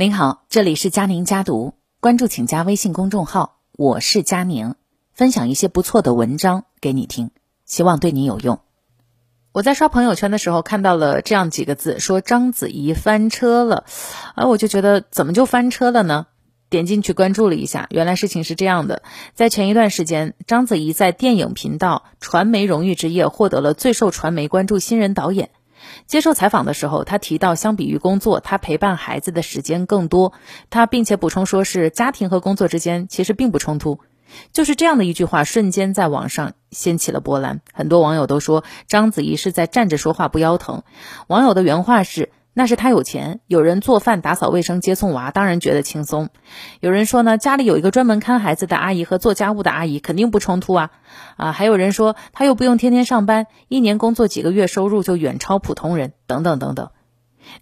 [0.00, 4.76] 您好，这里是佳宁家读，关注请加微信公众号，我是佳宁，
[5.12, 7.32] 分享一些不错的文章给你听，
[7.64, 8.60] 希望对你有用。
[9.50, 13.86] 我在刷朋友圈的时候看到了这样几个字，说章子怡翻车了，
[14.36, 16.28] 而我就觉得怎么就翻车了呢？
[16.70, 19.02] 点进去关注了一下，原来事情是这样的：
[19.34, 25.50] 在前一段时间，章子怡在电影频道传媒荣誉之夜获得了最受传媒关注新人导演。
[26.06, 30.32] 接受采访的时候，他提到，相比于工作，他陪伴孩子的时间更多。
[30.70, 34.00] 他并且补充说，是家庭和工作之间其实并不冲突。
[34.52, 37.60] 就是这样的一句话，瞬间在网上掀起了波澜。
[37.72, 40.82] 很多网友都说，章子怡是在站着说话不腰疼。
[41.26, 42.30] 网友的原话是。
[42.58, 46.28] 那是他有钱，有人做饭、打扫卫生、接送娃，当然觉得轻松。
[46.80, 50.90] 有人说呢，家里有一个专门看孩子的阿姨和做家务的阿姨，肯定不冲突啊。
[51.36, 56.90] 啊，还有人说他又不用天天上班，一年工作几个月，收入就远超普通人，等等等等。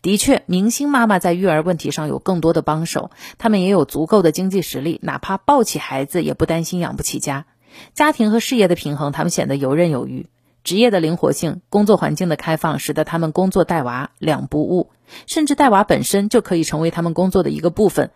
[0.00, 7.44] 的确，明星妈妈在育儿问题上有更多的帮手，他们也有足够的经济实力，哪怕抱起孩子也不担心养不起家。
[7.92, 10.30] 家庭和事业的平衡，他们显得游刃有余。
[10.66, 14.90] 职业的灵活性、工作环境的开放，使得他们工作带娃两不误，
[15.28, 18.10] 甚至带娃本身就可以成为他们工作的一个部分。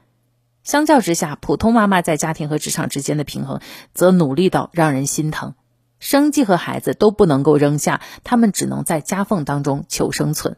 [0.65, 3.61] 相较之下，普通妈妈在家庭和职场之间的平衡，
[3.95, 5.55] 则努力到让人心疼。
[6.01, 10.57] 生计和孩子都不能够扔下，他们只能在夹缝当中求生存。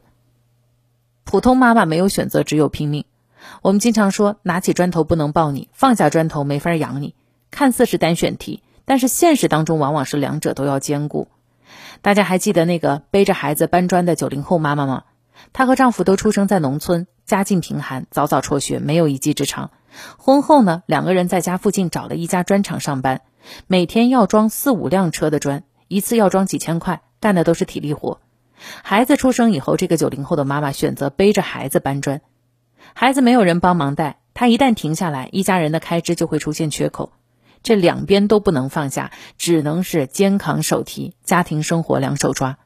[1.23, 3.05] 普通妈妈没有选择，只有拼命。
[3.61, 7.13] 我们经常说，拿起砖头不能抱你，放下砖头没法养你。
[7.51, 11.27] 看似是单选题，但是现实当中往往是两者都要兼顾。
[12.01, 15.03] 大家还记得那个背着孩子搬砖的九零后妈妈吗？
[15.51, 19.71] 她和丈夫都出生在农村，家境贫寒，早早辍学，没有一技之长。
[20.17, 23.21] 婚后呢，两个人在家附近找了一家砖厂上班，
[23.67, 28.19] 每天要装四五辆车的砖，一次要装几千块，干的都是体力活。
[28.83, 32.21] 孩子出生以后，这个九零后的妈妈选择背着孩子搬砖，
[32.93, 37.11] 孩子没有人帮忙带，她一旦停下来，一家人的开支就会出现缺口。
[37.63, 42.59] 这两边都不能放下，只能是肩扛手提，家庭生活两手抓。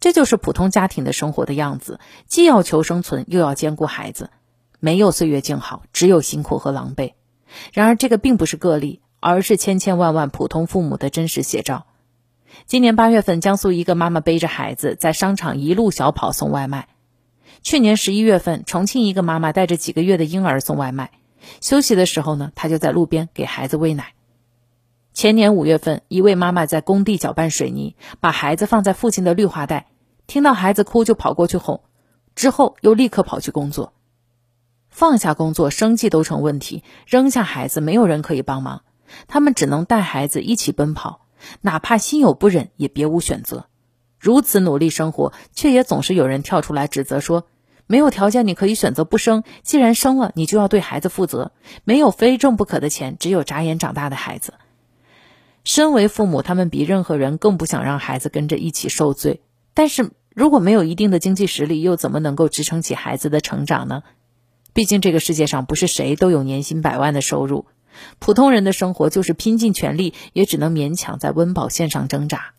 [0.00, 4.30] 这就是普通家庭的生活的样子，既要求生存，又要兼顾孩子，
[4.80, 7.12] 没有岁月静好，只有辛苦和狼狈。
[7.72, 11.86] 然而，这个并不是个例，而是千千万万普通父母的真实写照。
[12.66, 16.86] 今年八月份，江苏一个妈妈背着孩子在商场一路小跑送外卖；
[17.62, 21.10] 去年十一月份，重庆一个妈妈带着几个月的婴儿送外卖。
[21.60, 24.14] 休息的时候呢，他就在路边给孩子喂奶。
[25.14, 29.88] 前年五月份，一位妈妈在工地搅拌水泥，把孩子放在父亲的绿化带，
[30.26, 31.82] 听到孩子哭就跑过去哄，
[32.34, 33.92] 之后又立刻跑去工作。
[34.88, 38.84] 放下工作，生计都成问题；扔下孩子，没有人可以帮忙，
[39.26, 41.26] 他们只能带孩子一起奔跑，
[41.60, 43.66] 哪怕心有不忍，也别无选择。
[44.18, 47.46] 如此努力生活，却也总是有人跳出来指责说。
[47.86, 49.44] 没有条件，你可以选择不生。
[49.62, 51.52] 既然生了，你就要对孩子负责。
[51.84, 54.54] 没有非挣不可的钱，只有眨眼长大的孩子。
[55.64, 59.42] 身为父母，他们比任何人更不想让孩子跟着一起受罪。
[59.74, 64.02] 但是，如果没有一定的经济实力，又怎么能够支撑起孩子的成长呢？
[64.72, 67.66] 毕竟，这个世界上不是谁都有年薪百万的收入。
[68.18, 72.54] 普通人的生活就是拼尽全力，也只能勉强在温饱线上挣扎。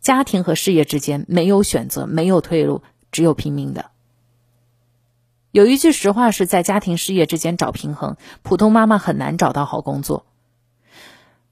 [0.00, 3.86] 家庭和事业之间没有选择，没有退路，只有拼命的。
[5.54, 10.26] 有一句实话是在家庭事业之间找平衡，普通妈妈很难找到好工作。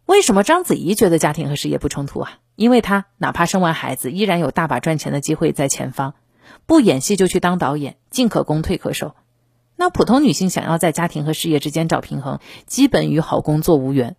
[0.06, 2.38] 为什么章子怡觉得家庭和事业不冲突啊？
[2.56, 6.14] 因为她哪怕生完孩子，依然有大把赚钱的机会在前方，
[6.66, 9.14] 不演戏就去当导演，进可攻退可守。
[9.76, 14.16] 那普通女性想要在家庭和事业之间找平衡，基本与好工作无缘。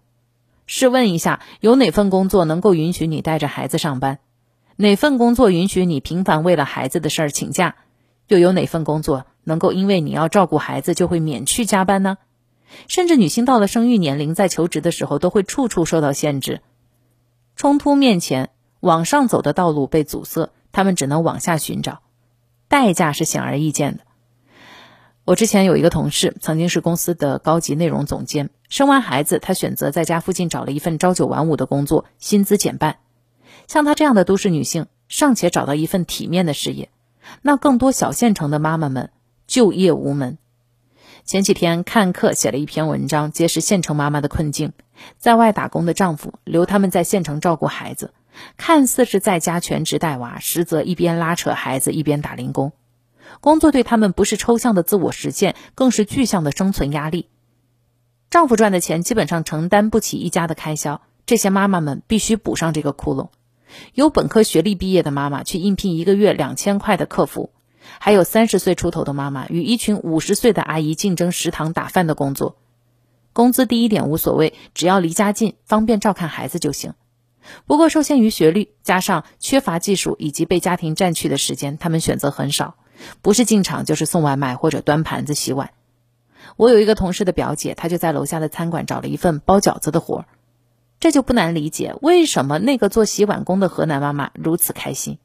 [0.66, 4.20] 试问一下，有哪份工作能够允许你带着孩子上班？
[4.78, 7.76] 哪份工作允许你频繁为了孩子的事儿请假？
[8.30, 9.26] 又有哪份工作？
[9.44, 12.18] 能够因为你要照顾孩子就会免去加班呢？
[12.88, 16.62] 甚至女性到了生育年龄，在求职的时候都会处处受到限制。
[17.56, 18.50] 冲突面前，
[18.80, 22.02] 往上走的道路被阻塞，他们只能往下寻找，
[22.68, 24.04] 代价是显而易见的。
[25.26, 32.98] 我之前有一个同事，曾经是公司的高级内容总监，生完孩子，他选择在家附近找了一份朝九晚五的工作，薪资减半。
[33.68, 36.90] 像她这样的都市女性，尚且找到一份体面的事业，
[37.42, 39.12] 那更多小县城的妈妈们。
[39.48, 40.38] 就业无门。
[41.26, 44.74] 前几天看客写了一篇文章，揭示县城妈妈的困境。
[45.18, 48.14] 在外打工的丈夫留他们在县城照顾孩子，
[48.58, 52.74] 看似是在家全职带娃，实则一边拉扯孩子一边打零工。
[53.40, 57.30] 工作对他们不是抽象的自我实现，更是具象的生存压力。
[58.30, 63.30] 丈夫赚的钱基本上承担不起一家的开销，这些妈妈们必须补上这个窟窿。
[63.94, 67.52] 有本科学历毕业的妈妈去应聘一个月两千块的客服。
[68.00, 72.58] 还有三十岁出头的妈妈与一群五十岁的阿姨竞争食堂打饭的工作。
[73.34, 76.94] 工资低一点无所谓，只要离家近，方便照看孩子就行。
[77.66, 82.76] 不过，受限于学历，加上缺乏技术以及被家庭占去的时间，他们选择很少，
[83.22, 85.72] 不是进厂就是送外卖或者端盘子、洗碗。
[86.56, 90.26] 我有一个同事的表姐，她就在楼下的餐馆找了一份包饺子的活儿，
[91.00, 95.18] 这就不难理解为什么那个做洗碗工的河南妈妈如此开心，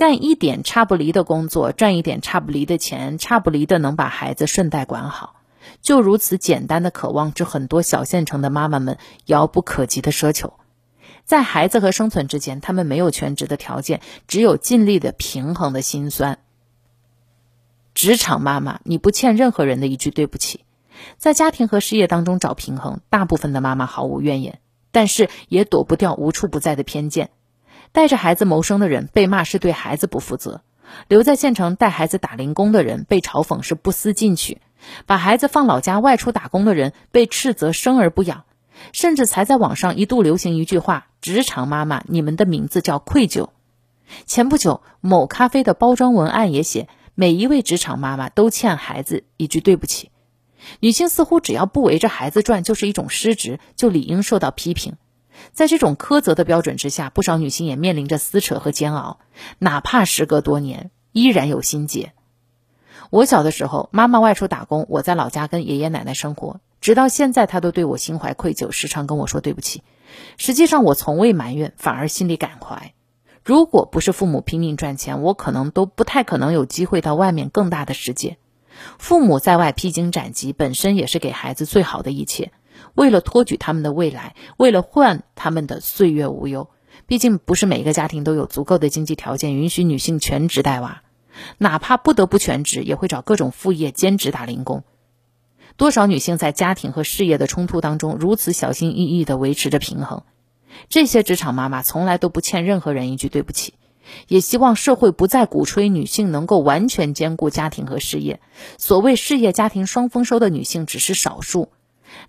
[0.00, 5.34] 干一点差不离的工作，赚一点差不离的钱，差不离的能把孩子顺带管好，
[5.82, 10.54] 就如此简单的渴望，是很多小县城的妈妈们遥不可及的奢求。
[11.26, 16.38] 在孩子和生存之间，他们没有全职的条件，只有尽力的平衡的心酸。
[17.92, 20.64] 职场妈妈，你不欠任何人的一句对不起。
[21.18, 24.60] 在家庭和事业当中找平衡，大部分的妈妈毫无怨言，
[24.92, 27.28] 但是也躲不掉无处不在的偏见。
[27.92, 30.62] 带着孩子谋生的人被骂是对孩子不负责，
[31.08, 34.60] 留在县城带孩子打零工的人被嘲讽是不思进取，
[35.06, 38.44] 把孩子放老家外出打工的人被斥责生而不养。
[38.92, 43.50] 甚至才在网上一度流行一句话：“职场妈妈，你们的名字叫愧疚。”
[44.24, 50.10] 前不久，某咖啡的包装文案也写：“每一位职场妈妈都欠孩子一句对不起。”
[50.80, 54.96] 女性似乎只要不围着孩子转就是一种失职，就理应受到批评。
[55.52, 59.18] 在这种苛责的标准之下，不少女性也面临着撕扯和煎熬，
[59.58, 62.12] 哪怕时隔多年，依然有心结。
[63.10, 66.60] 我小的时候，妈妈外出打工，我在老家跟爷爷奶奶生活。
[66.80, 69.82] 直到现在，他都对我心怀愧疚，时常跟我说对不起。
[70.36, 72.94] 实际上，我从未埋怨，反而心里感怀。
[73.44, 78.38] 如果不是父母拼命赚钱，我可能都不太可能有机会到外面更大的世界。
[78.98, 82.52] 父母在外披荆斩棘，本身也是给孩子最好的一切。
[82.94, 86.68] 为了托举他们的未来，为了换他们的岁月无忧。
[87.06, 91.02] 毕竟，不是每个家庭都有足够的经济条件允许女性全职带娃，
[91.58, 94.84] 哪怕不得不全职，也会找各种副业兼职打零工。
[95.76, 100.24] 多少女性在家庭和事业的冲突当中如此小心翼翼地维持着平衡？
[100.88, 103.74] 这些职场妈妈从来都不欠任何人一句对不起，
[104.28, 108.40] 也希望社会不再鼓吹女性能够完全兼顾家庭和事业。
[108.78, 111.70] 所谓事业家庭双丰收的女性只是少数，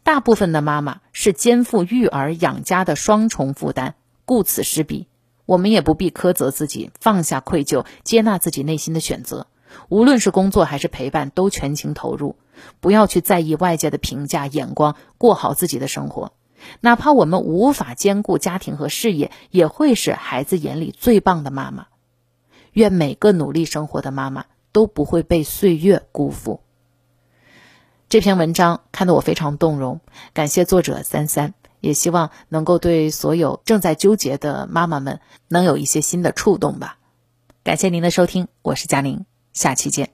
[0.03, 3.93] 大部分的妈妈是肩负育儿养家的双重负担，
[4.25, 5.07] 顾此失彼。
[5.45, 9.47] 我们也不必苛责自己，放下愧疚，接纳自己内心的选择。
[9.89, 12.35] 无论是工作还是陪伴，都全情投入，
[12.79, 16.33] 不要去在意外界的评价眼光，过好自己的生活。
[16.79, 21.87] 哪怕我们无法兼顾家庭和事业，也会是孩子眼里最棒的妈妈。
[22.73, 26.61] 愿每个努力生活的妈妈都不会被岁月辜负。
[28.11, 30.01] 这篇文章看得我非常动容，
[30.33, 36.97] 感谢作者三三，也希望能够对所有正在纠结的妈妈们能有一些新的触动吧。
[37.63, 39.25] 感谢您的收听，我是佳宁。
[39.53, 40.11] 下期见。